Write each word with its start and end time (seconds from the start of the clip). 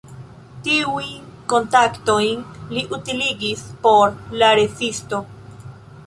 Tiujn 0.67 1.09
kontaktojn 1.51 2.39
li 2.77 2.83
utiligis 2.97 3.61
por 3.83 4.17
la 4.43 4.49
rezisto. 4.61 5.21